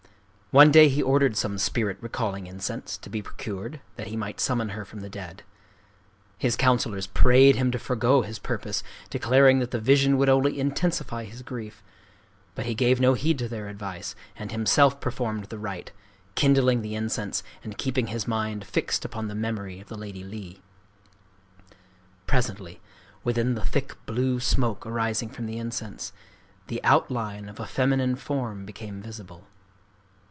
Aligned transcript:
One 0.53 0.69
day 0.69 0.89
he 0.89 1.01
ordered 1.01 1.37
some 1.37 1.57
Spirit 1.57 1.97
Recalling 2.01 2.45
Incense 2.45 2.97
to 2.97 3.09
be 3.09 3.21
procured, 3.21 3.79
that 3.95 4.07
he 4.07 4.17
might 4.17 4.41
summon 4.41 4.67
her 4.75 4.83
from 4.83 4.99
the 4.99 5.07
dead. 5.09 5.43
His 6.37 6.57
counsellors 6.57 7.07
prayed 7.07 7.55
him 7.55 7.71
to 7.71 7.79
forego 7.79 8.21
his 8.21 8.37
purpose, 8.37 8.83
declaring 9.09 9.59
that 9.59 9.71
the 9.71 9.79
vision 9.79 10.17
could 10.17 10.27
only 10.27 10.59
intensify 10.59 11.23
his 11.23 11.41
grief. 11.41 11.81
But 12.53 12.65
he 12.65 12.75
gave 12.75 12.99
no 12.99 13.13
heed 13.13 13.39
to 13.39 13.47
their 13.47 13.69
advice, 13.69 14.13
and 14.35 14.51
himself 14.51 14.99
performed 14.99 15.45
the 15.45 15.57
rite,—kindling 15.57 16.81
the 16.81 16.95
incense, 16.95 17.43
and 17.63 17.77
keeping 17.77 18.07
his 18.07 18.27
mind 18.27 18.65
fixed 18.67 19.05
upon 19.05 19.29
the 19.29 19.35
memory 19.35 19.79
of 19.79 19.87
the 19.87 19.97
Lady 19.97 20.25
Li. 20.25 20.61
Presently, 22.27 22.81
within 23.23 23.55
the 23.55 23.63
thick 23.65 23.95
blue 24.05 24.41
smoke 24.41 24.85
arising 24.85 25.29
from 25.29 25.45
the 25.45 25.57
incense, 25.57 26.11
the 26.67 26.83
outline, 26.83 27.47
of 27.47 27.57
a 27.57 27.65
feminine 27.65 28.17
form 28.17 28.65
became 28.65 29.01
visible. 29.01 29.47